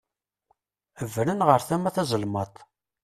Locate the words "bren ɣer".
1.13-1.61